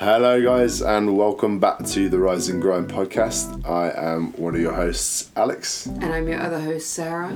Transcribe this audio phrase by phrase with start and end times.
[0.00, 3.68] Hello, guys, and welcome back to the Rise and Grind podcast.
[3.68, 7.28] I am one of your hosts, Alex, And I'm your other host, Sarah.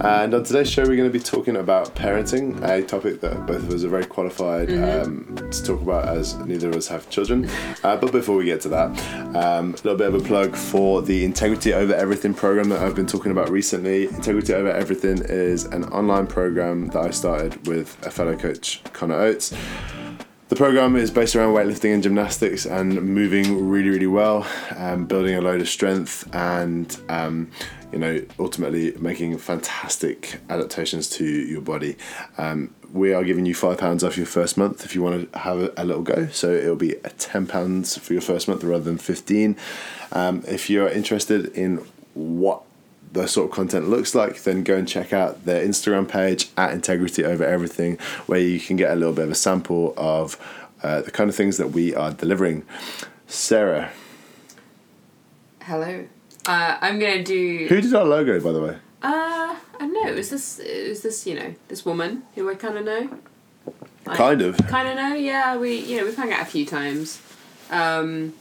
[0.00, 3.58] and on today's show, we're going to be talking about parenting, a topic that both
[3.58, 7.48] of us are very qualified um, to talk about as neither of us have children.
[7.82, 8.90] Uh, but before we get to that,
[9.36, 12.94] um, a little bit of a plug for the Integrity Over Everything program that I've
[12.96, 14.04] been talking about recently.
[14.04, 19.14] Integrity Over Everything is an online program that I started with a fellow coach, Connor
[19.14, 19.54] Oates.
[20.50, 25.36] The program is based around weightlifting and gymnastics and moving really, really well, um, building
[25.36, 27.52] a load of strength and, um,
[27.92, 31.96] you know, ultimately making fantastic adaptations to your body.
[32.36, 35.72] Um, we are giving you £5 off your first month if you want to have
[35.76, 36.26] a, little go.
[36.32, 39.56] So it'll be £10 for your first month rather than 15
[40.10, 42.64] um, If you're interested in what
[43.12, 46.72] the sort of content looks like, then go and check out their Instagram page at
[46.72, 50.36] Integrity Over Everything, where you can get a little bit of a sample of
[50.82, 52.64] uh, the kind of things that we are delivering.
[53.26, 53.90] Sarah,
[55.62, 56.04] Hello.
[56.46, 57.66] Uh, I'm gonna do.
[57.68, 58.76] who did our logo, by the way?
[59.02, 60.10] Uh, I don't know.
[60.10, 60.58] It was this?
[60.58, 61.26] It was this?
[61.26, 63.18] You know, this woman who I kind of know.
[64.06, 64.56] Kind of.
[64.66, 65.14] Kind of know.
[65.14, 67.20] Yeah, we you know we've hung out a few times.
[67.70, 68.34] Um,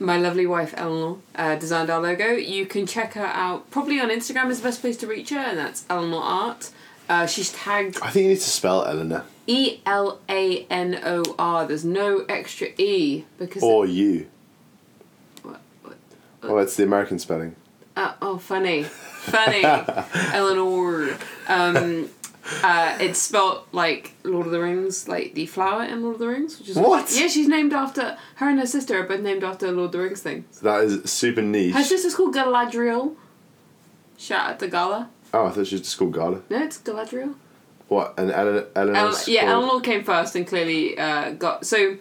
[0.00, 2.32] my lovely wife Elanor uh, designed our logo.
[2.32, 3.70] You can check her out.
[3.70, 6.70] Probably on Instagram is the best place to reach her, and that's Elanor Art.
[7.08, 11.22] Uh, she's tagged I think you need to spell Elanor E L A N O
[11.38, 11.66] R.
[11.66, 13.62] There's no extra E because.
[13.62, 14.26] or you.
[15.42, 15.96] What- what-
[16.42, 17.56] Oh, it's the American spelling.
[17.96, 21.16] Uh, oh, funny, funny, Elanor.
[21.48, 22.08] Um,
[22.62, 26.28] uh, it's spelled like Lord of the Rings, like the flower in Lord of the
[26.28, 27.10] Rings, which is What?
[27.14, 29.98] Yeah, she's named after her and her sister are both named after Lord of the
[30.00, 30.44] Rings thing.
[30.62, 31.74] That is super niche.
[31.74, 33.14] Her sister's called Galadriel.
[34.18, 35.10] Shout out to Gala.
[35.32, 36.42] Oh, I thought she was just called Gala.
[36.50, 37.34] No, it's Galadriel.
[37.88, 38.14] What?
[38.16, 38.96] And Ele- Elanor?
[38.96, 41.96] El- yeah, Elanor came first and clearly uh, got so.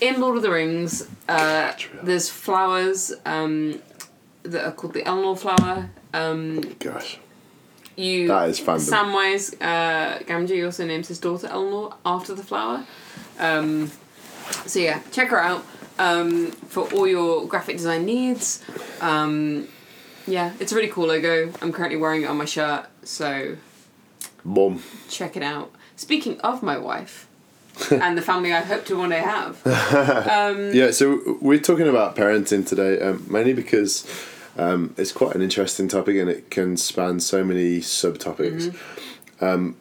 [0.00, 3.80] In Lord of the Rings, uh, there's flowers um,
[4.42, 5.88] that are called the Elanor flower.
[6.12, 7.18] Um, Gosh.
[7.96, 8.90] You That is fandom.
[8.90, 12.84] Samwise uh, Gamgee also names his daughter Elanor after the flower.
[13.38, 13.90] Um,
[14.66, 15.64] so yeah, check her out
[15.98, 18.62] um, for all your graphic design needs.
[19.00, 19.68] Um,
[20.26, 21.52] yeah, it's a really cool logo.
[21.60, 23.56] I'm currently wearing it on my shirt, so
[24.42, 24.82] Mom.
[25.08, 25.70] check it out.
[25.96, 27.28] Speaking of my wife
[27.90, 29.64] and the family I hope to one day have,
[30.28, 34.04] um, Yeah, so we're talking about parenting today, um, mainly because
[34.56, 38.74] um, it's quite an interesting topic and it can span so many subtopics.
[39.40, 39.76] Um,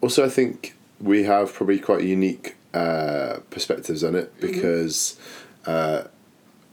[0.00, 5.18] also, I think we have probably quite unique uh, perspectives on it because
[5.66, 6.04] uh,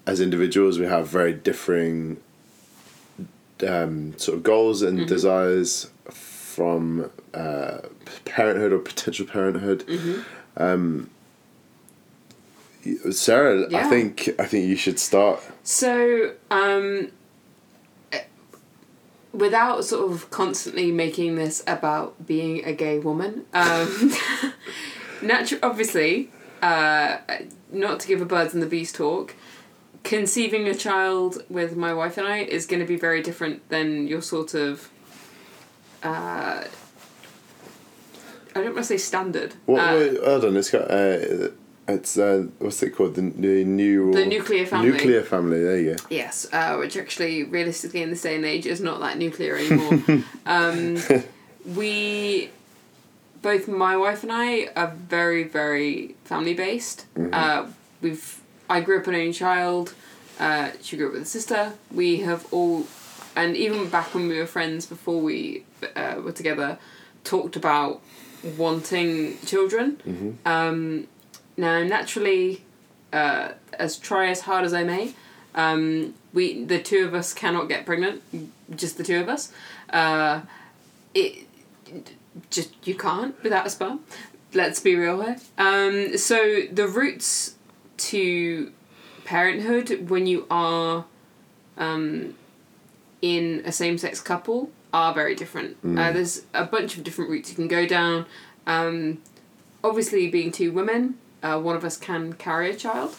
[0.05, 2.17] as individuals, we have very differing
[3.67, 7.77] um, sort of goals and desires from uh,
[8.25, 9.85] parenthood or potential parenthood.
[10.57, 11.09] Um,
[13.11, 15.39] Sarah, I think I think you should start.
[15.63, 17.11] So, um,
[19.33, 23.87] without sort of constantly making this about being a gay woman, um,
[25.21, 26.29] natu- obviously,
[26.61, 27.17] uh,
[27.71, 29.35] not to give a birds and the bees talk,
[30.03, 34.07] conceiving a child with my wife and I is going to be very different than
[34.07, 34.89] your sort of.
[36.03, 36.63] Uh,
[38.53, 39.53] I don't want to say standard.
[39.65, 39.79] What?
[39.79, 40.91] Uh, wait, hold on, it's got.
[40.91, 41.49] Uh,
[41.87, 43.15] it's uh, what's it called?
[43.15, 44.13] The, the new.
[44.13, 44.91] The nuclear family.
[44.91, 45.63] Nuclear family.
[45.63, 46.03] There you go.
[46.09, 50.23] Yes, uh, which actually, realistically, in this day and age, is not that nuclear anymore.
[50.45, 50.97] um,
[51.65, 52.49] we,
[53.41, 57.05] both my wife and I, are very, very family based.
[57.31, 57.67] Uh,
[58.01, 59.93] we've, I grew up an only child.
[60.39, 61.73] Uh, she grew up with a sister.
[61.91, 62.85] We have all,
[63.35, 65.65] and even back when we were friends before we
[65.95, 66.77] uh, were together,
[67.23, 68.01] talked about
[68.57, 70.37] wanting children.
[70.45, 71.07] Um,
[71.57, 72.63] now, naturally,
[73.13, 75.13] uh, as try as hard as I may,
[75.55, 78.21] um, we the two of us cannot get pregnant.
[78.73, 79.51] Just the two of us.
[79.89, 80.41] Uh,
[81.13, 81.45] it
[82.49, 84.01] just you can't without a sperm.
[84.53, 85.37] Let's be real here.
[85.57, 87.55] Um, so the routes
[87.97, 88.71] to
[89.23, 91.05] parenthood when you are
[91.77, 92.35] um,
[93.21, 95.77] in a same sex couple are very different.
[95.85, 98.25] Uh, there's a bunch of different routes you can go down.
[98.67, 99.21] Um,
[99.83, 103.15] obviously, being two women, uh, one of us can carry a child,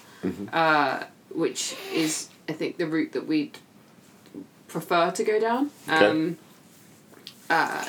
[0.53, 1.05] uh,
[1.35, 3.59] which is, I think, the route that we'd
[4.69, 5.71] prefer to go down.
[5.89, 6.07] Okay.
[6.07, 6.39] Um,
[7.51, 7.85] uh,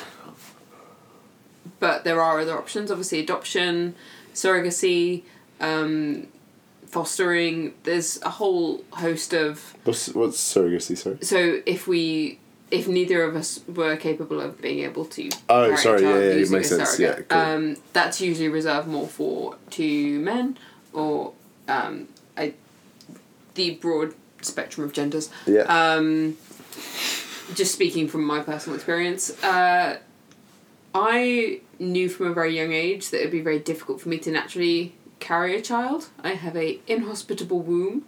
[1.80, 3.94] but there are other options, obviously, adoption,
[4.34, 5.22] surrogacy,
[5.60, 6.26] um,
[6.86, 7.74] fostering.
[7.84, 10.96] There's a whole host of What's what's surrogacy?
[10.96, 11.18] Sorry.
[11.22, 12.38] so if we
[12.70, 16.14] if neither of us were capable of being able to Oh, carry a sorry, child
[16.14, 17.38] yeah, yeah, it makes sense, yeah, cool.
[17.38, 20.56] um, that's usually reserved more for two men
[20.92, 21.32] or
[21.68, 22.54] um, I,
[23.54, 25.30] the broad spectrum of genders.
[25.46, 25.62] Yeah.
[25.62, 26.36] Um,
[27.54, 29.98] just speaking from my personal experience, uh,
[30.94, 34.30] I knew from a very young age that it'd be very difficult for me to
[34.30, 36.08] naturally carry a child.
[36.22, 38.04] I have a inhospitable womb,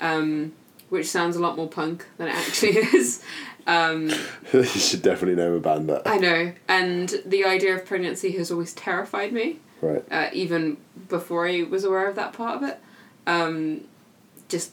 [0.00, 0.52] um,
[0.88, 3.22] which sounds a lot more punk than it actually is.
[3.66, 4.10] Um,
[4.52, 6.02] you should definitely name a band that.
[6.06, 10.04] I know, and the idea of pregnancy has always terrified me, Right.
[10.10, 10.76] uh, even
[11.08, 12.78] before I was aware of that part of it.
[13.26, 13.82] Um,
[14.48, 14.70] just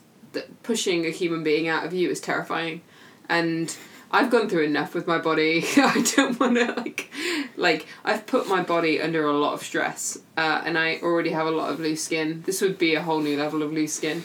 [0.62, 2.82] pushing a human being out of you is terrifying,
[3.28, 3.76] and
[4.12, 5.66] I've gone through enough with my body.
[5.78, 7.10] I don't want to like,
[7.58, 11.48] like I've put my body under a lot of stress, uh, and I already have
[11.48, 12.44] a lot of loose skin.
[12.46, 14.24] This would be a whole new level of loose skin,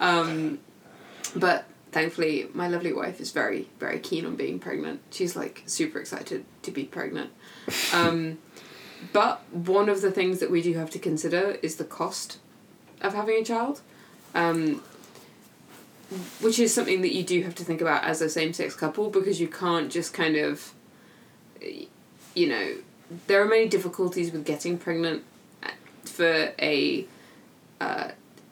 [0.00, 0.58] um,
[1.34, 5.00] but thankfully my lovely wife is very very keen on being pregnant.
[5.10, 7.30] She's like super excited to be pregnant.
[7.92, 8.38] Um,
[9.12, 12.38] but one of the things that we do have to consider is the cost
[13.00, 13.80] of having a child.
[14.34, 14.82] Um,
[16.40, 19.10] which is something that you do have to think about as a same sex couple
[19.10, 20.72] because you can't just kind of,
[22.34, 22.76] you know,
[23.26, 25.22] there are many difficulties with getting pregnant
[26.04, 27.06] for a
[27.80, 28.08] uh,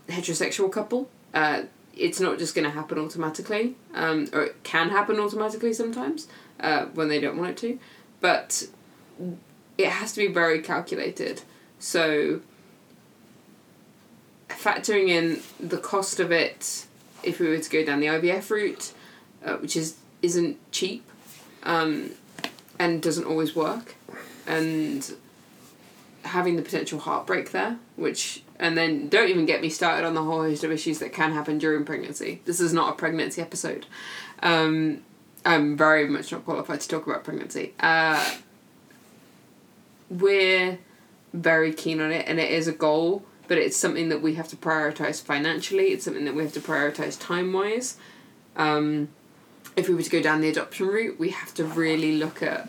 [0.08, 1.08] heterosexual couple.
[1.32, 1.62] Uh,
[1.96, 6.28] it's not just going to happen automatically, um, or it can happen automatically sometimes
[6.60, 7.78] uh, when they don't want it to,
[8.20, 8.68] but
[9.78, 11.42] it has to be very calculated.
[11.78, 12.40] So,
[14.48, 16.86] factoring in the cost of it
[17.22, 18.92] if we were to go down the IVF route,
[19.44, 21.04] uh, which is isn't cheap,
[21.62, 22.10] um,
[22.78, 23.94] and doesn't always work,
[24.46, 25.14] and
[26.26, 30.22] having the potential heartbreak there, which and then don't even get me started on the
[30.22, 32.40] whole host of issues that can happen during pregnancy.
[32.44, 33.86] This is not a pregnancy episode.
[34.42, 35.02] Um,
[35.44, 37.74] I'm very much not qualified to talk about pregnancy.
[37.78, 38.36] Uh,
[40.08, 40.78] we're
[41.32, 44.48] very keen on it, and it is a goal but it's something that we have
[44.48, 45.88] to prioritize financially.
[45.88, 47.96] It's something that we have to prioritize time wise.
[48.56, 49.08] Um,
[49.76, 52.68] if we were to go down the adoption route, we have to really look at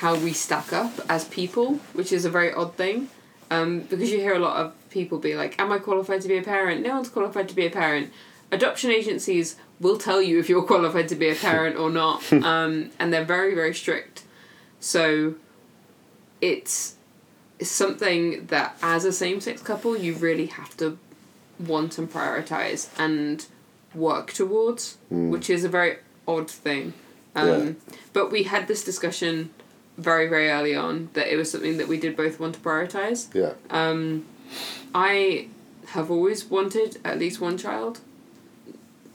[0.00, 3.08] how we stack up as people, which is a very odd thing.
[3.50, 6.36] Um, because you hear a lot of people be like, Am I qualified to be
[6.36, 6.82] a parent?
[6.82, 8.12] No one's qualified to be a parent.
[8.50, 12.90] Adoption agencies will tell you if you're qualified to be a parent or not, um,
[12.98, 14.24] and they're very, very strict.
[14.80, 15.34] So
[16.40, 16.96] it's
[17.62, 20.98] something that as a same sex couple you really have to
[21.58, 23.46] want and prioritize and
[23.94, 26.94] work towards, which is a very odd thing.
[27.36, 27.72] Um, Yeah.
[28.12, 29.50] But we had this discussion
[29.96, 33.32] very very early on that it was something that we did both want to prioritize.
[33.34, 33.52] Yeah.
[33.70, 34.26] Um,
[34.94, 35.48] I
[35.88, 38.00] have always wanted at least one child.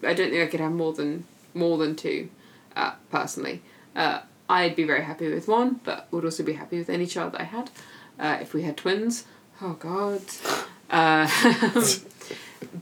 [0.04, 2.30] I don't think I could have more than more than two,
[2.76, 3.62] uh, personally.
[3.96, 7.34] Uh, I'd be very happy with one, but would also be happy with any child
[7.34, 7.70] that I had.
[8.20, 9.25] Uh, if we had twins,
[9.62, 10.22] oh god.
[10.90, 11.30] Uh,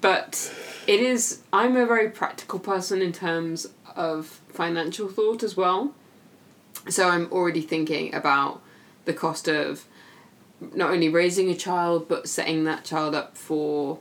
[0.01, 0.53] but
[0.87, 1.41] it is.
[1.51, 5.93] I'm a very practical person in terms of financial thought as well.
[6.89, 8.61] So I'm already thinking about
[9.05, 9.85] the cost of
[10.73, 13.99] not only raising a child but setting that child up for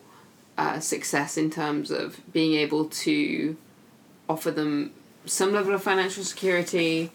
[0.59, 3.57] uh, success in terms of being able to
[4.29, 4.91] offer them
[5.27, 7.11] some level of financial security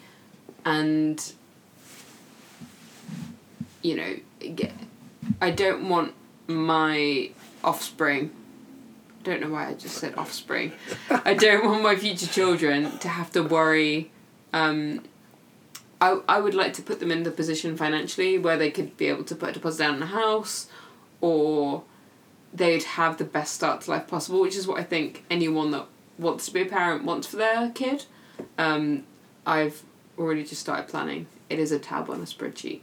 [0.64, 1.34] and
[3.82, 4.16] you know
[4.56, 4.72] get,
[5.42, 6.14] i don't want
[6.48, 7.30] my
[7.64, 8.30] offspring
[9.24, 10.72] don't know why i just said offspring.
[11.10, 14.12] I don't want my future children to have to worry
[14.54, 15.04] um,
[16.02, 19.06] I, I would like to put them in the position financially where they could be
[19.06, 20.68] able to put a deposit down on a house
[21.22, 21.84] or
[22.54, 25.86] they'd have the best start to life possible, which is what I think anyone that
[26.18, 28.06] wants to be a parent wants for their kid.
[28.58, 29.04] Um,
[29.46, 29.84] I've
[30.18, 31.28] already just started planning.
[31.50, 32.82] It is a tab on a spreadsheet.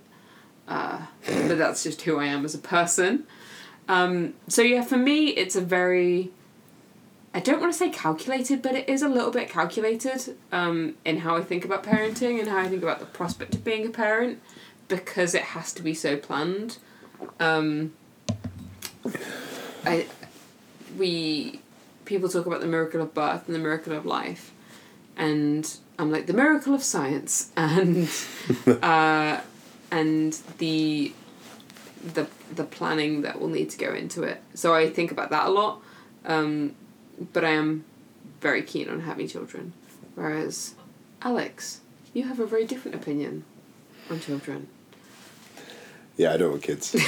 [0.68, 3.26] Uh, but that's just who I am as a person.
[3.88, 6.30] Um, so yeah, for me, it's a very
[7.34, 11.18] I don't want to say calculated, but it is a little bit calculated um, in
[11.18, 13.90] how I think about parenting and how I think about the prospect of being a
[13.90, 14.40] parent
[14.88, 16.78] because it has to be so planned.
[17.38, 17.92] Um,
[19.84, 20.06] I,
[20.96, 21.60] we,
[22.06, 24.52] people talk about the miracle of birth and the miracle of life,
[25.16, 28.08] and I'm like the miracle of science and,
[28.82, 29.40] uh,
[29.90, 31.12] and the,
[32.14, 34.42] the the planning that will need to go into it.
[34.54, 35.82] So I think about that a lot.
[36.24, 36.74] Um,
[37.32, 37.84] but I am
[38.40, 39.72] very keen on having children.
[40.14, 40.74] Whereas,
[41.22, 41.80] Alex,
[42.12, 43.44] you have a very different opinion
[44.10, 44.68] on children.
[46.16, 46.96] Yeah, I don't want kids.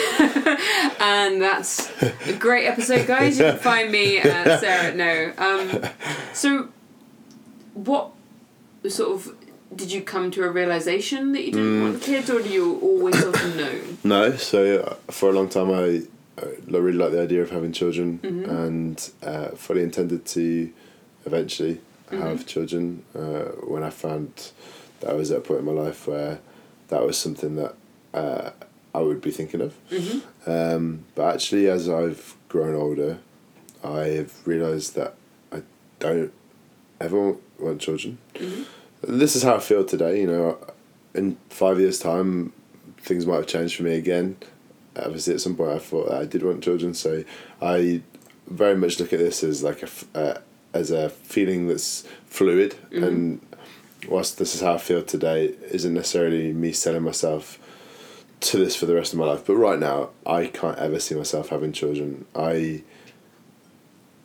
[1.00, 3.38] And that's a great episode, guys.
[3.38, 5.32] You can find me at Sarah No.
[5.38, 5.90] Um,
[6.34, 6.68] so,
[7.74, 8.10] what
[8.88, 9.34] sort of
[9.74, 13.18] did you come to a realization that you didn't want kids, or do you always
[13.18, 13.80] sort of know?
[14.04, 16.02] no, so uh, for a long time I
[16.42, 18.50] I really like the idea of having children Mm-hmm.
[18.50, 20.70] and uh, fully intended to
[21.26, 21.80] eventually
[22.10, 22.22] Mm-hmm.
[22.22, 24.50] have children uh, when I found
[24.98, 26.40] that I was at a point in my life where
[26.88, 27.74] that was something that
[28.12, 28.50] uh,
[28.92, 29.74] I would be thinking of.
[29.90, 30.50] Mm-hmm.
[30.50, 33.18] Um, but actually, as I've grown older,
[33.84, 35.14] I have realised that
[35.52, 35.62] I
[36.00, 36.32] don't
[37.00, 38.18] ever want children.
[38.34, 38.62] Mm-hmm.
[39.18, 40.20] This is how I feel today.
[40.20, 40.58] You know,
[41.14, 42.52] in five years' time,
[42.98, 44.36] things might have changed for me again.
[45.04, 47.24] Obviously, at some point, I thought that I did want children, so
[47.60, 48.02] I
[48.46, 49.88] very much look at this as like a
[50.18, 50.40] uh,
[50.72, 52.76] as a feeling that's fluid.
[52.92, 53.40] And
[54.08, 57.58] whilst this is how I feel today, isn't necessarily me selling myself
[58.40, 59.44] to this for the rest of my life.
[59.46, 62.24] But right now, I can't ever see myself having children.
[62.34, 62.82] I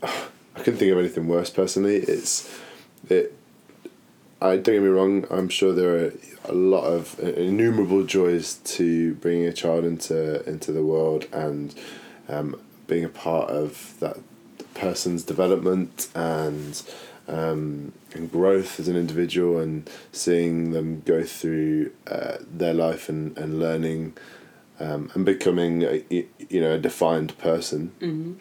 [0.04, 1.98] I couldn't think of anything worse personally.
[1.98, 2.50] It's
[3.10, 3.38] it.
[4.42, 5.26] I don't get me wrong.
[5.32, 6.14] I'm sure there are
[6.46, 11.74] a lot of innumerable joys to bringing a child into into the world and
[12.30, 14.18] um, being a part of that
[14.74, 16.82] person's development and
[17.28, 23.36] um, and growth as an individual and seeing them go through uh, their life and
[23.38, 24.14] and learning
[24.80, 28.34] um, and becoming a, you know a defined person Mm-hmm.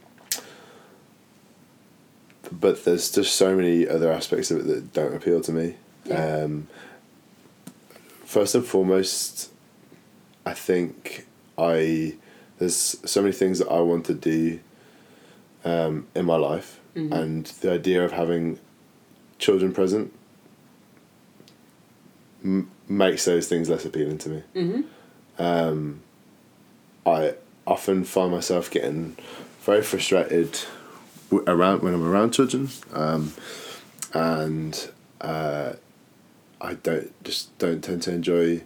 [2.53, 5.77] but there's just so many other aspects of it that don't appeal to me.
[6.05, 6.43] Yeah.
[6.45, 6.69] Um,
[8.25, 9.51] first and foremost,
[10.47, 11.27] I think
[11.59, 12.15] I
[12.59, 14.61] there's so many things that I want to do
[15.65, 17.13] um, in my life, Mhm.
[17.13, 18.59] and the idea of having
[19.39, 20.13] children present
[22.45, 24.43] m- makes those things less appealing to me.
[24.55, 25.43] Mm-hmm.
[25.43, 26.01] Um,
[27.07, 27.35] I
[27.67, 29.17] often find myself getting
[29.63, 30.59] very frustrated
[31.31, 33.33] w- around when I'm around children, um,
[34.13, 34.89] and
[35.21, 35.73] uh,
[36.61, 38.63] I don't just don't tend to enjoy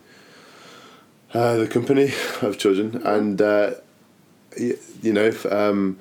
[1.34, 3.74] uh, the company of children, and uh,
[4.58, 5.32] y- you know.
[5.50, 5.98] Um,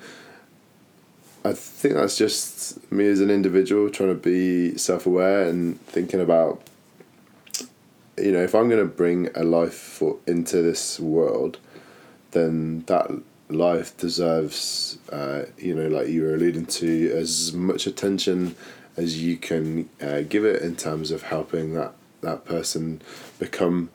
[1.44, 6.20] I think that's just me as an individual trying to be self aware and thinking
[6.20, 6.60] about
[8.20, 11.58] you know, if I'm going to bring a life for, into this world,
[12.32, 13.10] then that
[13.48, 18.56] life deserves, uh, you know, like you were alluding to, as much attention
[18.98, 23.00] as you can uh, give it in terms of helping that, that person
[23.38, 23.90] become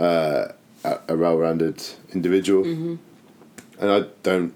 [0.00, 0.46] uh,
[0.84, 2.64] a, a well rounded individual.
[2.64, 2.94] Mm-hmm.
[3.78, 4.54] And I don't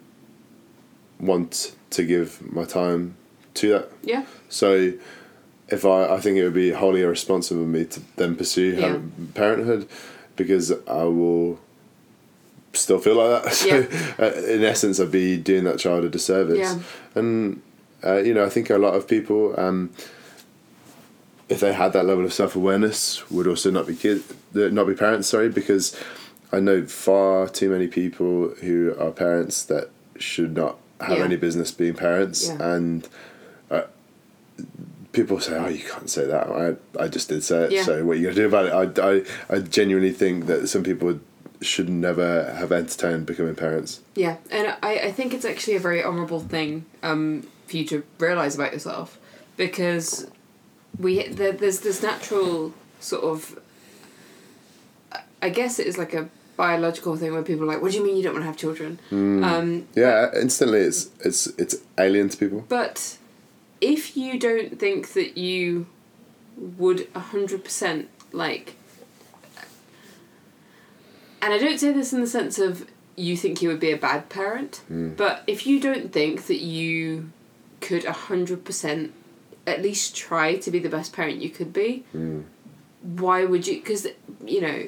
[1.20, 3.16] want to give my time
[3.54, 3.92] to that.
[4.02, 4.24] Yeah.
[4.48, 4.94] So,
[5.68, 8.98] if I, I think it would be wholly irresponsible of me to then pursue Yeah.
[9.34, 9.88] parenthood,
[10.36, 11.58] because I will
[12.72, 13.52] still feel like that.
[13.52, 13.86] So,
[14.24, 16.58] uh, in essence, I'd be doing that child a disservice.
[16.58, 16.78] Yeah.
[17.14, 17.62] And
[18.04, 19.90] uh, you know, I think a lot of people, um,
[21.48, 24.22] if they had that level of self awareness, would also not be kid,
[24.52, 25.28] not be parents.
[25.28, 25.96] Sorry, because
[26.52, 31.24] I know far too many people who are parents that should not have Yeah.
[31.24, 32.74] any business being parents, Yeah.
[32.74, 33.08] and
[33.70, 33.82] uh,
[35.12, 37.72] people say, "Oh, you can't say that." I I just did say it.
[37.72, 37.84] Yeah.
[37.84, 38.98] So what are you gonna do about it?
[38.98, 39.22] I, I
[39.56, 41.20] I genuinely think that some people
[41.62, 44.00] should never have entertained becoming parents.
[44.14, 48.02] Yeah, and I, I think it's actually a very honourable thing um, for you to
[48.18, 49.18] realise about yourself
[49.56, 50.30] because
[50.98, 53.58] we there, there's this natural sort of
[55.42, 58.04] I guess it is like a biological thing where people are like, what do you
[58.04, 58.98] mean you don't want to have children?
[59.12, 62.64] Um, Yeah, instantly it's it's it's alien to people.
[62.68, 63.18] but
[63.80, 65.86] if you don't think that you
[66.56, 68.74] would 100% like
[71.42, 73.96] and I don't say this in the sense of you think you would be a
[73.96, 77.30] bad parent, but if you don't think that you
[77.80, 79.10] could 100%
[79.66, 82.04] at least try to be the best parent you could be,
[83.02, 83.74] why would you?
[83.80, 84.06] Because,
[84.44, 84.86] you know,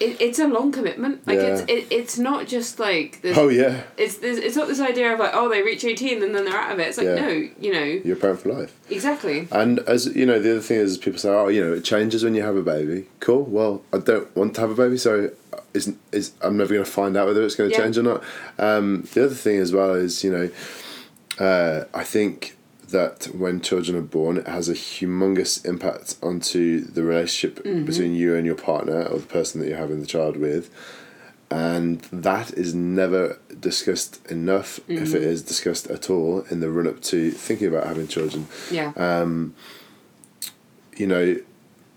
[0.00, 1.26] it, it's a long commitment.
[1.26, 3.36] Like, it's, it, it's not just like this.
[3.36, 6.34] Oh yeah, It's, this, it's not this idea of like, oh, they reach 18 and
[6.34, 6.88] then they're out of it.
[6.88, 7.14] It's like, Yeah.
[7.16, 7.28] no,
[7.60, 8.74] you know, you're a parent for life.
[8.88, 9.46] exactly.
[9.52, 12.24] And as you know, the other thing is people say, "Oh, you know, it changes
[12.24, 13.42] when you have a baby." Cool.
[13.44, 15.30] Well, I don't want to have a baby, so
[15.74, 17.82] is is I'm never going to find out whether it's going to Yeah.
[17.82, 18.22] change or not.
[18.58, 20.48] Um, the other thing as well is you know,
[21.38, 22.56] uh, I think
[22.88, 28.34] that when children are born, it has a humongous impact onto the relationship between you
[28.34, 30.70] and your partner or the person that you're having the child with.
[31.52, 36.86] And that is never discussed enough, if it is discussed at all, in the run
[36.88, 38.92] up to thinking about having children Yeah.
[38.96, 39.54] um,
[40.96, 41.36] you know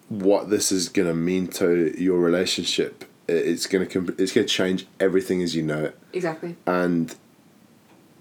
[0.09, 4.53] what this is going to mean to your relationship it's going to it's going to
[4.53, 6.55] change everything as you know it exactly.
[6.67, 7.15] and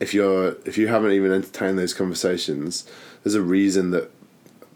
[0.02, 2.70] if you're if you haven't even entertained those conversations
[3.22, 4.06] there's a reason that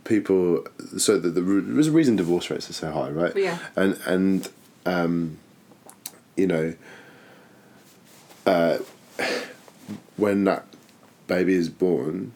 [0.05, 0.65] people
[0.99, 3.59] so that the, there's a reason divorce rates are so high right Yeah.
[3.83, 4.49] and and
[4.95, 5.39] um,
[6.37, 6.75] you know
[8.47, 8.79] uh,
[10.17, 10.65] when that
[11.27, 12.33] baby is born,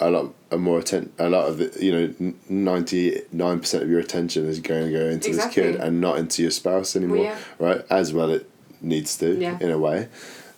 [0.00, 3.88] a lot a more atten- a lot of the you know ninety nine percent of
[3.90, 5.62] your attention is going to go into Exactly.
[5.62, 7.38] this kid and not into your spouse anymore, yeah.
[7.60, 7.82] right?
[7.88, 8.48] As well, it
[8.80, 9.56] needs to Yeah.
[9.60, 10.08] in a way,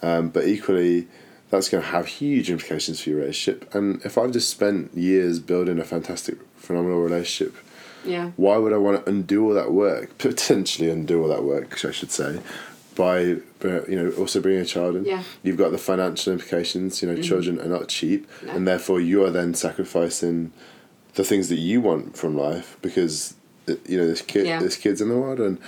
[0.02, 1.06] um, but equally.
[1.54, 3.72] That's going to have huge implications for your relationship.
[3.74, 7.54] And if I've just spent years building a fantastic, phenomenal relationship
[8.04, 8.32] Yeah.
[8.36, 10.18] why would I want to undo all that work?
[10.18, 12.40] Potentially undo all that work, I should say,
[12.96, 13.42] by you
[13.88, 15.04] know also bringing a child in.
[15.04, 15.22] Yeah.
[15.44, 17.00] You've got the financial implications.
[17.02, 18.52] You know, children are not cheap, No.
[18.52, 20.52] and therefore you are then sacrificing
[21.14, 23.34] the things that you want from life because
[23.86, 24.58] you know this kid, Yeah.
[24.60, 25.58] this kid's in the world, and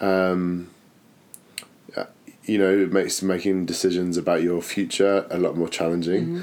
[0.00, 0.68] um,
[2.44, 6.26] you know it makes making decisions about your future a lot more challenging.
[6.26, 6.42] Mm-hmm.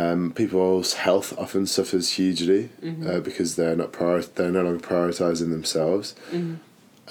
[0.00, 3.06] Um, people's health often suffers hugely Mm-hmm.
[3.10, 6.14] uh, because they're not prior- they're no longer prioritizing themselves.
[6.30, 6.54] Mm-hmm.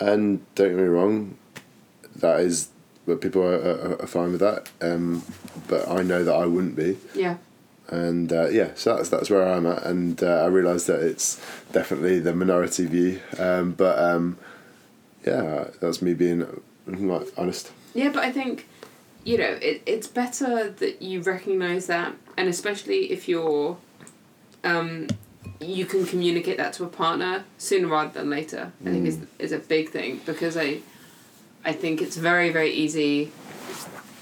[0.05, 1.37] And don't get me wrong,
[2.15, 2.69] that is,
[3.05, 4.69] but people are, are, are fine with that.
[4.81, 5.23] Um,
[5.67, 7.35] but I know that I wouldn't be, Yeah.
[7.89, 11.41] and uh, yeah, so that's that's where I'm at, and uh, I realise that it's
[11.73, 13.19] definitely the minority view.
[13.37, 14.37] Um, but um,
[15.25, 16.47] yeah, that's me being
[16.87, 17.71] like honest.
[17.93, 18.67] Yeah, but I think,
[19.23, 23.77] you know, it, it's better that you recognise that, and especially if you're,
[24.63, 25.07] um,
[25.59, 28.71] you can communicate that to a partner sooner rather than later.
[28.81, 30.79] I think is is a big thing because I,
[31.65, 33.25] I think it's very very easy,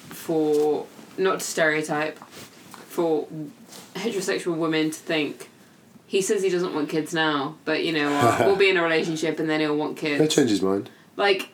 [0.10, 3.28] for not to stereotype, for
[3.96, 5.50] heterosexual women to think.
[6.08, 9.40] He says he doesn't want kids now, but you know we'll be in a relationship
[9.40, 10.20] and then he'll want kids.
[10.20, 10.90] He'll change his mind.
[11.18, 11.50] Like,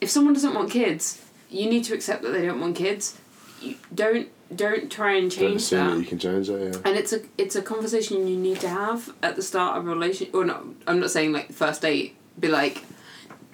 [0.00, 1.20] if someone doesn't want kids,
[1.52, 3.18] you need to accept that they don't want kids.
[3.60, 5.98] You don't don't try and change that that.
[5.98, 6.60] you can change that.
[6.60, 6.80] Yeah.
[6.84, 9.90] And it's a it's a conversation you need to have at the start of a
[9.90, 10.34] relationship.
[10.34, 12.16] Or not, I'm not saying like the first date.
[12.40, 12.82] Be like,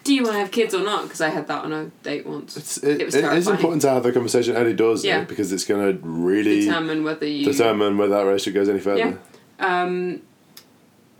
[0.05, 1.03] do you want to have kids or not?
[1.03, 2.57] Because I had that on a date once.
[2.57, 5.25] It's, it, It was it is important to have the conversation early doors though, Yeah.
[5.25, 7.45] because it's going to really Determine whether you.
[7.45, 9.19] determine whether that relationship goes any further.
[9.61, 9.83] Yeah.
[9.83, 10.23] Um,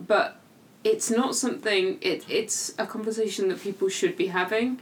[0.05, 0.39] but
[0.83, 1.97] it's not something.
[2.01, 4.79] It it's a conversation that people should be having.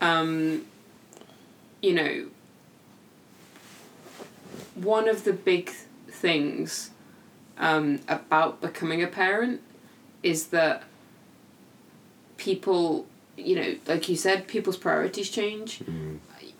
[0.00, 0.64] Um,
[1.82, 2.26] you know.
[4.74, 5.70] One of the big
[6.08, 6.90] things
[7.58, 9.60] um, about becoming a parent
[10.22, 10.84] is that
[12.36, 15.80] people, you know, like you said, people's priorities change.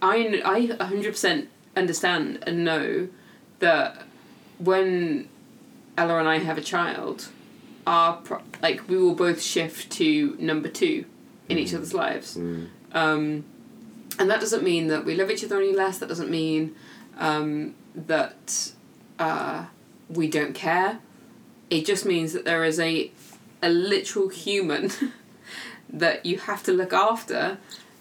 [0.03, 3.09] I I hundred percent understand and know
[3.61, 4.03] that
[4.59, 5.29] when
[5.97, 7.29] Ella and I have a child,
[7.87, 11.05] our pro- like we will both shift to number two
[11.49, 12.37] in each other's lives,
[12.93, 13.45] um,
[14.19, 15.99] and that doesn't mean that we love each other any less.
[15.99, 16.75] That doesn't mean
[17.19, 18.73] um, that
[19.19, 19.67] uh,
[20.09, 21.01] we don't care.
[21.71, 23.11] It just means that there is a
[23.63, 24.91] a literal human
[25.93, 27.59] that you have to look after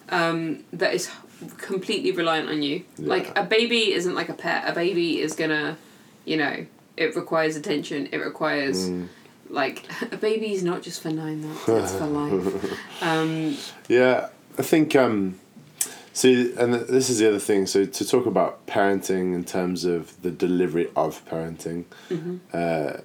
[0.10, 1.10] um, that is
[1.58, 2.84] completely reliant on you.
[2.98, 3.10] Yeah.
[3.10, 4.68] Like a baby isn't like a pet.
[4.68, 5.78] A baby is gonna,
[6.26, 6.66] you know,
[6.96, 8.08] it requires attention.
[8.12, 8.90] It requires
[9.50, 11.68] like a baby's not just for nine months.
[11.68, 12.80] It's for life.
[13.02, 14.96] Um, Yeah, I think.
[14.96, 15.40] Um,
[16.18, 17.68] see, and this is the other thing.
[17.68, 21.86] So to talk about parenting in terms of the delivery of parenting,
[22.54, 23.02] uh,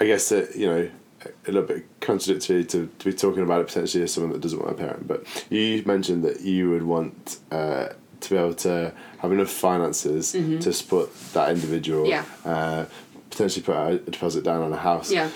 [0.00, 0.90] I guess that you know
[1.46, 4.58] a little bit contradictory to, to be talking about it potentially as someone that doesn't
[4.58, 5.06] want a parent.
[5.06, 7.88] But you mentioned that you would want uh,
[8.20, 12.06] to be able to have enough finances to support that individual.
[12.06, 12.24] Yeah.
[12.44, 12.86] Uh,
[13.28, 15.12] potentially put a deposit down on a house.
[15.12, 15.30] yeah.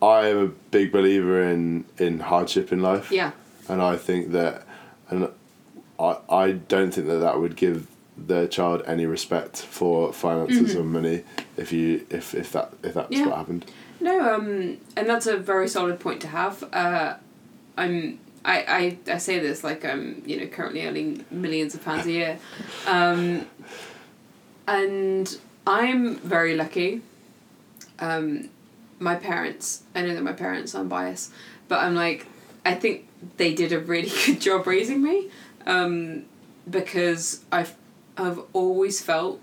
[0.00, 3.10] I am a big believer in in hardship in life.
[3.10, 3.32] Yeah.
[3.68, 4.66] And I think that,
[5.10, 5.28] and
[5.98, 10.84] I I don't think that that would give their child any respect for finances or
[10.84, 11.24] money
[11.56, 13.12] if you if if that if that's Mm-hmm.
[13.22, 13.26] Yeah.
[13.28, 13.64] what happened.
[14.00, 16.62] No, um, and that's a very solid point to have.
[16.72, 17.14] Uh,
[17.76, 18.18] I'm.
[18.46, 22.12] I, I, I say this like I'm you know currently earning millions of pounds a
[22.12, 22.38] year,
[22.86, 23.46] um,
[24.66, 27.02] and I'm very lucky.
[27.98, 28.50] Um,
[28.98, 31.32] my parents, I know that my parents, I'm biased,
[31.68, 32.26] but I'm like,
[32.64, 35.28] I think they did a really good job raising me,
[35.66, 36.24] um,
[36.68, 37.74] because I've
[38.16, 39.40] I've always felt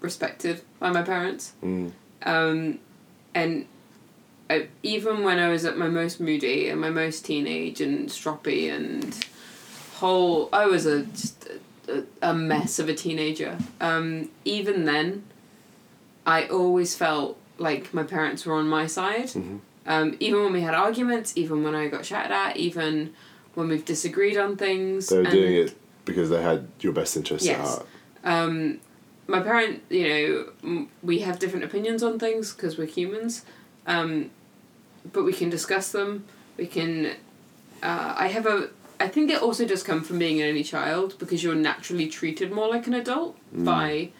[0.00, 1.92] respected by my parents, Mm.
[2.24, 2.78] um,
[3.34, 3.66] and
[4.48, 8.68] I, even when I was at my most moody and my most teenage and stroppy
[8.74, 9.16] and
[9.96, 11.48] whole, I was a just
[11.88, 13.58] a, a mess of a teenager.
[13.80, 15.22] Um, even then,
[16.26, 19.26] I always felt like my parents were on my side.
[19.28, 19.58] Mm-hmm.
[19.90, 23.12] Um, even when we had arguments, even when I got shouted at, even
[23.54, 25.08] when we've disagreed on things.
[25.08, 27.86] They were doing it because they had your best interests at heart.
[28.22, 28.78] um,
[29.26, 33.44] my parent, you know, we have different opinions on things because we're humans,
[33.88, 34.30] um,
[35.12, 36.24] but we can discuss them.
[36.56, 37.16] We can.
[37.82, 41.16] Uh, I have a I think it also does come from being an only child
[41.18, 44.10] because you're naturally treated more like an adult by,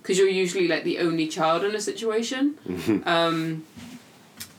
[0.00, 2.58] because you're usually like the only child in a situation.
[3.06, 3.64] Um,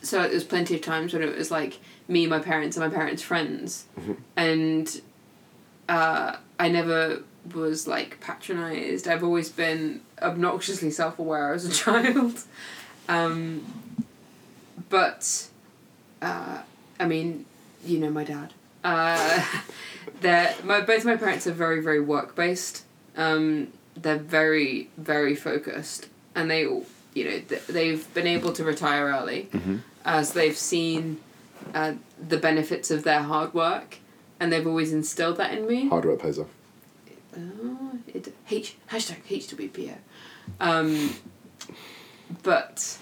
[0.03, 3.21] so there's plenty of times when it was like me, my parents, and my parents'
[3.23, 3.85] friends,
[4.37, 5.01] and
[5.89, 9.07] uh, I never was like patronized.
[9.07, 12.43] I've always been obnoxiously self aware as a child.
[13.09, 13.65] Um,
[14.89, 15.47] but,
[16.21, 16.59] uh,
[16.99, 17.45] I mean,
[17.85, 18.53] you know my dad.
[18.83, 19.45] Uh,
[20.21, 22.83] they're, my, both my parents are very, very work based.
[23.17, 26.07] Um, they're very, very focused.
[26.35, 29.49] And they, all- you know, th- they've been able to retire early
[30.05, 31.19] as they've seen
[31.73, 33.97] uh, the benefits of their hard work.
[34.39, 35.87] And they've always instilled that in me.
[35.87, 36.49] Hard work pays off.
[37.37, 39.95] Oh, it, H hashtag HWPO.
[40.59, 41.15] Um,
[42.43, 42.97] but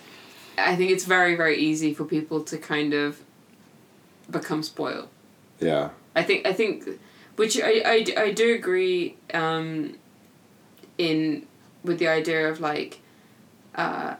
[0.57, 3.21] I think it's very very easy for people to kind of
[4.29, 5.09] become spoiled.
[5.59, 5.89] Yeah.
[6.15, 6.87] I think I think,
[7.35, 9.17] which I, I, I do agree.
[9.33, 9.95] Um,
[10.97, 11.47] in
[11.83, 12.99] with the idea of like,
[13.75, 14.15] uh,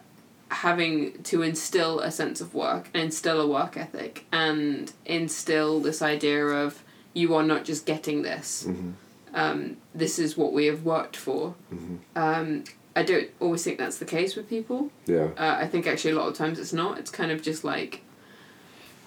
[0.52, 6.02] having to instill a sense of work and instill a work ethic and instill this
[6.02, 6.84] idea of
[7.14, 8.66] you are not just getting this.
[8.68, 8.92] Mm-hmm.
[9.34, 11.56] Um, this is what we have worked for.
[11.74, 11.96] Mm-hmm.
[12.16, 12.64] Um,
[12.96, 14.92] I don't always think that's the case with people.
[15.06, 15.30] Yeah.
[15.38, 17.00] Uh, I think actually a lot of times it's not.
[17.00, 18.02] It's kind of just like,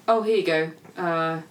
[0.09, 0.71] oh, here you go.
[0.97, 1.43] Uh,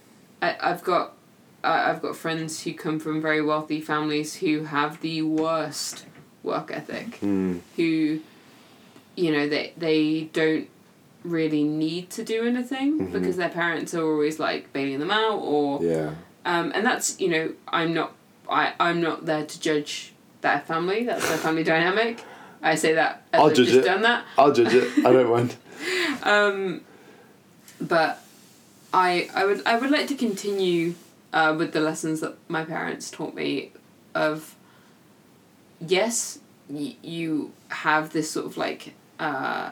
[0.42, 1.14] I, I've got,
[1.62, 6.06] I I've got friends who come from very wealthy families who have the worst
[6.42, 7.20] work ethic.
[7.20, 7.60] Mm.
[7.76, 8.20] Who,
[9.16, 10.68] you know, they they don't
[11.22, 13.12] really need to do anything Mhm.
[13.12, 16.10] because their parents are always like bailing them out or Yeah.
[16.44, 18.12] um, and that's you know I'm not
[18.48, 21.04] I I'm not there to judge their family.
[21.04, 22.22] That's their family dynamic.
[22.62, 23.84] I say that I'll I've judge just it.
[23.86, 24.24] done that.
[24.36, 24.98] I'll judge it.
[25.06, 25.56] I don't mind.
[26.22, 26.80] Um,
[27.80, 28.22] but
[28.94, 30.94] I I would I would like to continue
[31.32, 33.72] uh, with the lessons that my parents taught me
[34.14, 34.54] of
[35.80, 39.70] yes y- you have this sort of like uh,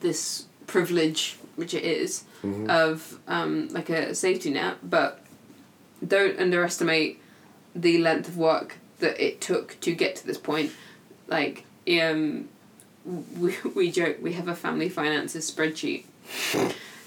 [0.00, 2.68] this privilege which it is Mhm.
[2.68, 5.20] of um, like a safety net but
[6.06, 7.20] don't underestimate
[7.74, 10.72] the length of work that it took to get to this point.
[11.28, 12.48] Like um
[13.04, 16.04] we, we joke we have a family finances spreadsheet.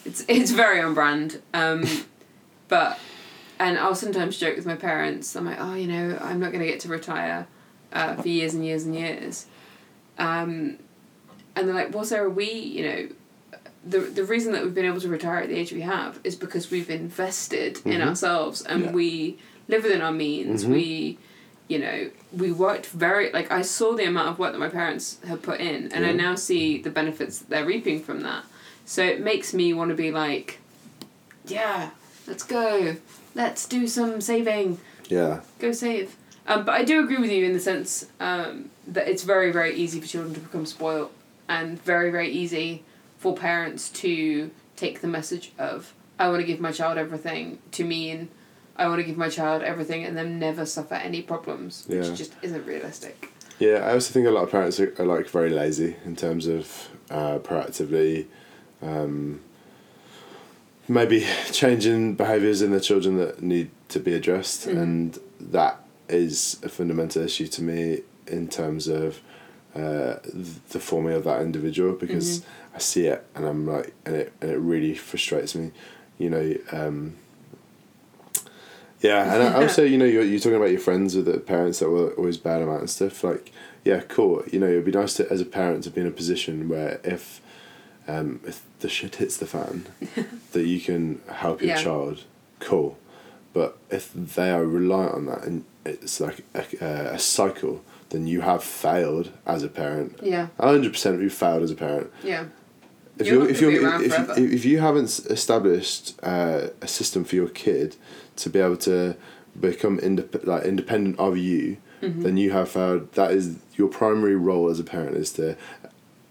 [0.06, 1.84] It's it's very on brand um
[2.69, 3.00] but
[3.60, 6.63] and I'll sometimes joke with my parents I'm like oh you know I'm not going
[6.63, 7.48] to get to retire
[7.91, 9.45] uh, for years and years and years
[10.17, 10.78] um
[11.56, 13.08] and they're like well Sarah we you know
[13.86, 16.36] the the reason that we've been able to retire at the age we have is
[16.36, 18.08] because we've invested in Mhm.
[18.08, 18.91] ourselves and Yeah.
[18.91, 20.69] we live within our means Mhm.
[20.69, 21.17] we
[21.67, 25.17] you know we worked very like i saw the amount of work that my parents
[25.28, 28.43] have put in and i now see the benefits that they're reaping from that
[28.86, 30.60] so it makes me want to be like
[31.47, 31.89] yeah
[32.28, 32.95] let's go
[33.34, 34.78] let's do some saving
[35.10, 35.41] Yeah.
[35.60, 36.15] go save
[36.47, 39.74] um, but i do agree with you in the sense um, that it's very very
[39.76, 41.12] easy for children to become spoiled
[41.48, 42.84] and very very easy
[43.17, 47.84] for parents to take the message of i want to give my child everything to
[47.84, 48.28] mean
[48.78, 52.13] i want to give my child everything and then never suffer any problems which Yeah.
[52.15, 55.50] just isn't realistic Yeah, I also think a lot of parents are, are like very
[55.50, 58.26] lazy in terms of uh, proactively
[58.82, 59.39] um,
[60.88, 64.78] maybe changing behaviours in their children that need to be addressed, Mhm.
[64.82, 69.20] and that is a fundamental issue to me in terms of
[69.76, 70.16] uh,
[70.70, 74.52] the forming of that individual because I see it and I'm like, and it and
[74.52, 75.72] it really frustrates me,
[76.18, 76.56] you know.
[76.72, 77.16] Um,
[79.02, 81.80] yeah, and I also, you know, you're, you're talking about your friends with the parents
[81.80, 83.24] that were always bad about and stuff.
[83.24, 83.52] Like,
[83.84, 84.44] yeah, cool.
[84.52, 87.00] You know, it'd be nice to, as a parent, to be in a position where
[87.04, 87.42] if,
[88.08, 89.86] um, if the shit hits the fan,
[90.54, 91.84] that you can help your Yeah.
[91.84, 92.24] child.
[92.62, 92.98] Cool,
[93.54, 96.64] but if they are reliant on that and it's like a,
[97.14, 100.18] a cycle, then you have failed as a parent.
[100.22, 102.46] yeah hundred percent, you failed as a parent yeah
[103.18, 107.36] if You're you're, if you're be if, if you haven't established uh, a system for
[107.36, 107.96] your kid
[108.38, 109.15] to be able to
[109.60, 112.24] become indep- like independent of you, Mm-hmm.
[112.24, 113.13] then you have failed.
[113.13, 115.56] That is your primary role as a parent is to,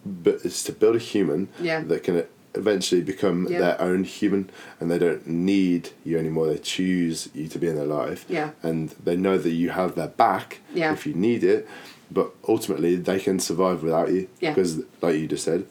[0.04, 1.80] but is to build a human Yeah.
[1.80, 3.58] that can eventually become Yeah.
[3.58, 6.46] their own human, and they don't need you anymore.
[6.46, 9.94] They choose you to be in their life, yeah and they know that you have
[9.94, 10.92] their back Yeah.
[10.92, 11.66] if you need it.
[12.10, 14.50] But ultimately, they can survive without you Yeah.
[14.52, 15.64] because, like you just said,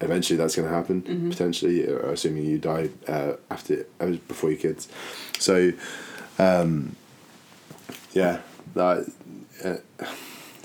[0.00, 1.02] eventually that's going to happen.
[1.02, 1.30] Mhm.
[1.30, 4.86] Potentially, uh, assuming you die uh, after uh, before your kids.
[5.38, 5.72] So,
[6.38, 6.94] um,
[8.12, 8.38] yeah,
[8.74, 9.10] that
[9.64, 9.76] uh,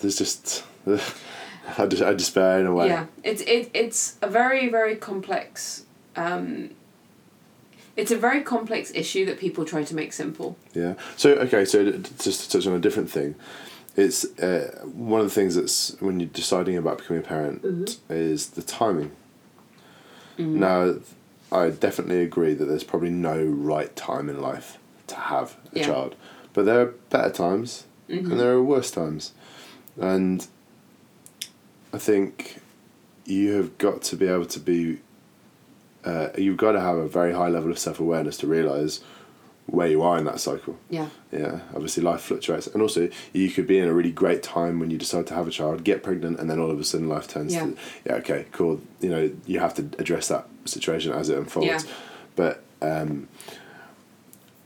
[0.01, 0.63] there's just
[1.77, 2.87] I just I despair in a way.
[2.87, 5.85] Yeah, it's it, it's a very very complex.
[6.15, 6.71] Um,
[7.95, 10.57] it's a very complex issue that people try to make simple.
[10.73, 10.95] Yeah.
[11.15, 11.65] So okay.
[11.65, 13.35] So just to touch on a different thing,
[13.95, 18.13] it's uh, one of the things that's when you're deciding about becoming a parent Mm-hmm.
[18.13, 19.11] is the timing.
[20.37, 20.95] Now,
[21.51, 25.85] I definitely agree that there's probably no right time in life to have a Yeah.
[25.85, 26.15] child,
[26.53, 28.31] but there are better times Mm-hmm.
[28.31, 29.31] and there are worse times,
[30.01, 30.45] and
[31.93, 32.59] I think
[33.25, 34.99] you have got to be able to be.
[36.03, 39.01] Uh, you've got to have a very high level of self awareness to realize
[39.67, 40.77] where you are in that cycle.
[40.89, 41.07] Yeah.
[41.31, 44.91] Yeah, obviously life fluctuates, and also you could be in a really great time when
[44.91, 47.27] you decide to have a child, get pregnant, and then all of a sudden life
[47.29, 47.65] turns Yeah.
[47.67, 47.75] to
[48.05, 48.81] yeah, okay, cool.
[48.99, 51.67] You know, you have to address that situation as it unfolds.
[51.67, 51.79] Yeah.
[52.35, 53.29] But um,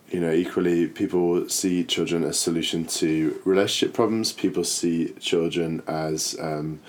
[0.09, 4.31] you know, equally, people see children as solution to relationship problems.
[4.33, 6.79] People see children as um,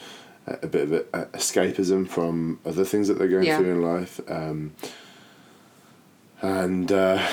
[0.49, 1.03] a, a bit of a,
[1.37, 3.59] escapism from other things that they're going Yeah.
[3.59, 4.21] through in life.
[4.29, 4.73] Um,
[6.41, 7.27] and uh,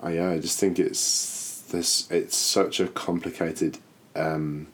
[0.00, 2.10] I, yeah, I just think it's this.
[2.10, 3.78] It's such a complicated
[4.14, 4.66] um,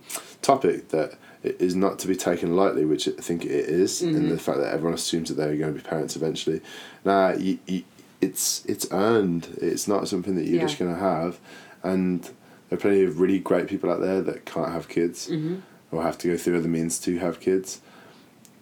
[0.43, 4.29] topic that it is not to be taken lightly, which I think it is, and
[4.31, 6.61] the fact that everyone assumes that they're going to be parents eventually.
[7.05, 7.85] Nah, you, you,
[8.21, 9.57] it's it's earned.
[9.61, 10.67] It's not something that you're Yeah.
[10.67, 11.39] just going to have,
[11.85, 15.57] and there are plenty of really great people out there that can't have kids Mm-hmm.
[15.91, 17.81] Or have to go through other means to have kids,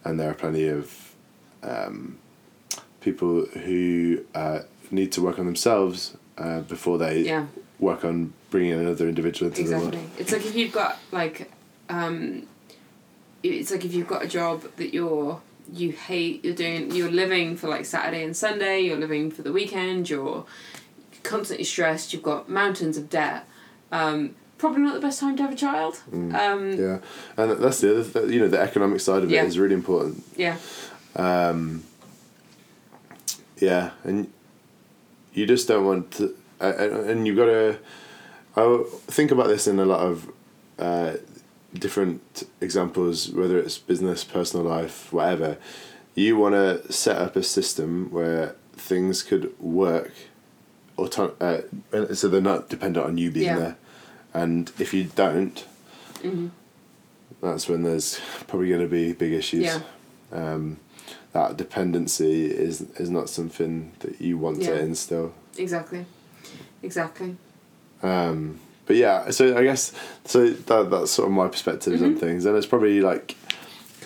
[0.05, 1.15] and there are plenty of
[1.63, 2.19] um,
[3.01, 4.61] people who uh,
[4.91, 7.47] need to work on themselves uh, before they Yeah.
[7.79, 9.97] work on bringing another individual into the world.
[10.19, 11.51] It's like if you've got like,
[11.89, 12.47] um,
[13.43, 15.41] it's like if you've got a job that you're
[15.73, 19.53] you hate, you're doing, you're living for like Saturday and Sunday, you're living for the
[19.53, 20.47] weekend, you're
[21.25, 23.49] constantly stressed, you've got mountains of debt.
[23.91, 26.01] Um, probably not the best time to have a child.
[26.13, 26.99] Um, Yeah,
[27.37, 28.05] and that's the other.
[28.05, 29.43] Th- you know, the economic side of Yeah.
[29.45, 30.23] it is really important.
[30.37, 30.57] yeah.
[31.17, 31.83] Um,
[33.59, 34.31] yeah, and
[35.33, 36.73] you just don't want to, uh,
[37.07, 37.79] and you've got to.
[38.57, 40.31] I think about this in a lot of
[40.79, 41.15] uh,
[41.75, 45.59] different examples, whether it's business, personal life, whatever.
[46.15, 50.13] You want to set up a system where things could work,
[50.97, 51.61] auton- uh,
[52.15, 53.59] so they're not dependent on you being Yeah.
[53.59, 53.77] there.
[54.43, 55.59] And if you don't,
[56.23, 56.49] Mm-hmm.
[57.43, 58.19] that's when there's
[58.49, 59.65] probably going to be big issues.
[59.65, 59.81] Yeah.
[60.33, 60.79] Um,
[61.33, 64.71] that dependency is is not something that you want Yeah.
[64.71, 65.33] to instill.
[65.59, 66.05] Exactly.
[66.83, 67.37] Exactly.
[68.03, 69.93] Um, but yeah, so I guess
[70.25, 72.15] so that that's sort of my perspectives Mm-hmm.
[72.15, 73.37] on things, and it's probably like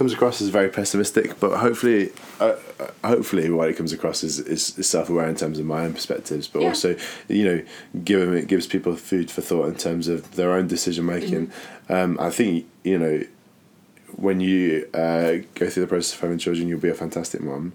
[0.00, 2.10] comes across as very pessimistic, but hopefully,
[2.40, 5.66] uh, uh, hopefully, what it comes across is is, is self aware in terms of
[5.66, 6.68] my own perspectives, but Yeah.
[6.68, 6.96] also
[7.28, 7.62] you know,
[8.02, 11.48] given it gives people food for thought in terms of their own decision making.
[11.48, 11.92] Mm-hmm.
[11.92, 13.24] Um, I think you know
[14.16, 17.74] when you uh, go through the process of having children, you'll be a fantastic mom,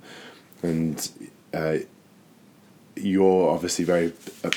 [0.63, 1.07] and
[1.53, 1.77] uh,
[2.95, 4.49] you're obviously very uh,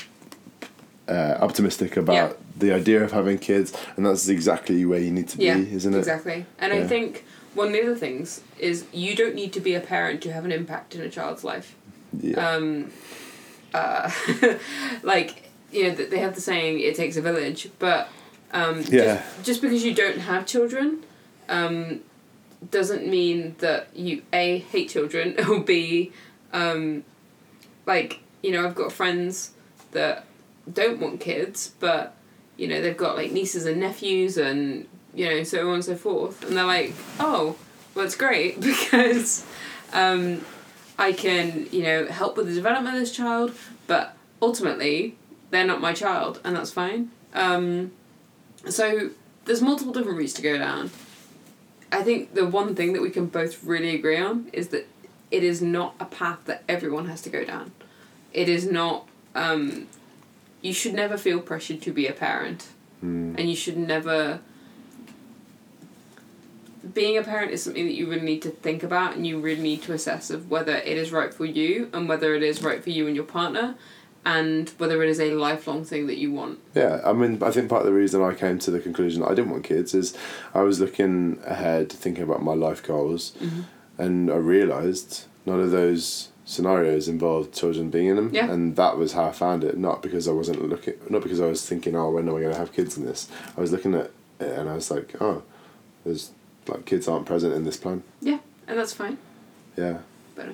[1.07, 2.33] uh, optimistic about Yeah.
[2.57, 5.57] the idea of having kids, and that's exactly where you need to Yeah.
[5.57, 5.99] be, isn't it?
[5.99, 6.47] Exactly.
[6.57, 7.25] And I think
[7.59, 10.45] one of the other things is you don't need to be a parent to have
[10.45, 11.75] an impact in a child's life.
[12.17, 12.37] Yeah.
[12.47, 12.91] um,
[13.73, 14.09] uh,
[15.03, 18.09] like you know they have the saying it takes a village but
[18.51, 19.21] um, Yeah.
[19.21, 21.03] just, just because you don't have children
[21.49, 21.99] um,
[22.71, 26.11] doesn't mean that you a hate children or b
[26.51, 27.03] um,
[27.85, 29.51] like you know i've got friends
[29.91, 30.25] that
[30.71, 32.15] don't want kids but
[32.57, 35.95] you know they've got like nieces and nephews and you know so on and so
[35.95, 37.55] forth and they're like oh
[37.95, 39.45] well it's great because
[39.93, 40.41] um,
[40.99, 43.53] I can, you know, help with the development of this child,
[43.87, 45.15] but ultimately,
[45.49, 47.11] they're not my child, and that's fine.
[47.33, 47.91] Um,
[48.67, 49.11] so
[49.45, 50.91] there's multiple different routes to go down.
[51.91, 54.87] I think the one thing that we can both really agree on is that
[55.31, 57.71] it is not a path that everyone has to go down.
[58.33, 59.07] It is not.
[59.33, 59.87] Um,
[60.61, 62.67] you should never feel pressured to be a parent,
[63.37, 64.41] and you should never
[66.93, 69.61] being a parent is something that you really need to think about and you really
[69.61, 72.83] need to assess of whether it is right for you and whether it is right
[72.83, 73.75] for you and your partner
[74.25, 76.59] and whether it is a lifelong thing that you want.
[76.75, 79.29] Yeah, I mean, I think part of the reason I came to the conclusion that
[79.31, 80.15] I didn't want kids is
[80.53, 83.61] I was looking ahead, thinking about my life goals, Mm-hmm.
[83.97, 88.49] and I realised none of those scenarios involved children being in them, Yeah.
[88.51, 89.77] and that was how I found it.
[89.77, 92.53] Not because I wasn't looking, not because I was thinking, oh, when am I going
[92.53, 93.29] to have kids in this?
[93.57, 95.43] I was looking at it and I was like, oh,
[96.03, 96.31] there's
[96.69, 98.03] like kids aren't present in this plan.
[98.21, 99.17] Yeah, and that's fine.
[99.77, 99.99] Yeah.
[100.35, 100.49] But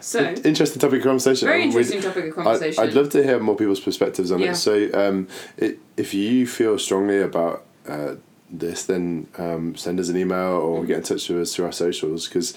[0.02, 1.46] so Interesting topic of conversation.
[1.46, 2.82] very interesting topic of conversation.
[2.82, 4.52] I, I'd love to hear more people's perspectives on Yeah.
[4.52, 4.56] it.
[4.56, 8.16] So, um, it, if you feel strongly about uh,
[8.50, 11.72] this, then um, send us an email or get in touch with us through our
[11.72, 12.54] socials because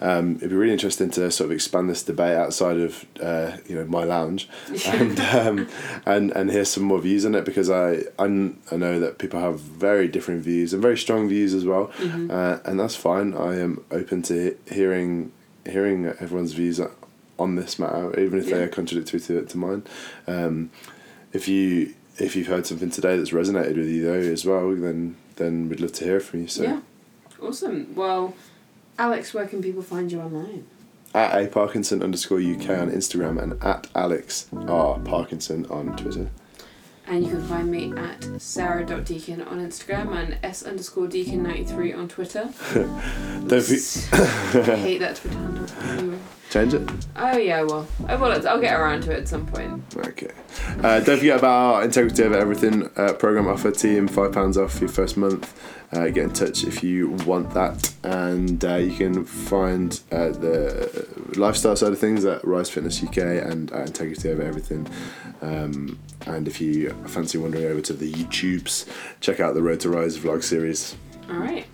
[0.00, 3.74] um, it'd be really interesting to sort of expand this debate outside of uh, you
[3.74, 4.48] know my lounge
[4.86, 5.68] and um,
[6.06, 8.24] and and hear some more views on it because I I,
[8.70, 12.58] I know that people have very different views and very strong views as well, uh,
[12.64, 13.34] and that's fine.
[13.34, 15.32] I am open to hearing
[15.64, 16.80] hearing everyone's views
[17.38, 19.82] on this matter, even if they are contradictory to to mine.
[20.26, 20.70] Um,
[21.32, 25.16] if you if you've heard something today that's resonated with you though as well, then
[25.36, 26.48] then we'd love to hear from you.
[26.48, 26.80] So Yeah.
[27.40, 27.94] Awesome.
[27.94, 28.34] Well,
[28.98, 30.64] Alex, where can people find you online?
[31.14, 36.30] at a Parkinson underscore UK on Instagram and at Alex R Parkinson on Twitter.
[37.06, 42.48] And you can find me at sarah.deakin on Instagram and s underscore deakin93 on Twitter.
[42.74, 45.66] Don't be- I hate that Twitter handle.
[45.82, 46.18] Anyway.
[46.50, 46.90] Change it.
[47.16, 48.46] Oh yeah, well, I will.
[48.46, 49.82] I'll get around to it at some point.
[49.96, 50.30] Okay.
[50.82, 54.90] Uh, don't forget about our Integrity Over Everything uh, program offer team, £5 off your
[54.90, 55.58] first month.
[55.92, 57.94] Uh, get in touch if you want that.
[58.02, 63.16] And uh, you can find uh, the lifestyle side of things at Rise Fitness UK
[63.16, 64.86] and at Integrity Over Everything.
[65.40, 68.88] Um, and if you fancy wandering over to the YouTubes,
[69.20, 70.96] check out the Road to Rise vlog series.
[71.28, 71.66] All right.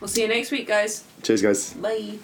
[0.00, 1.04] We'll see you next week, guys.
[1.22, 1.72] Cheers, guys.
[1.74, 2.18] Bye.